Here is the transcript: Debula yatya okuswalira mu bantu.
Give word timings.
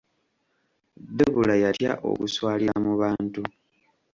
Debula 1.17 1.53
yatya 1.63 1.91
okuswalira 2.09 2.75
mu 2.85 2.93
bantu. 3.01 3.41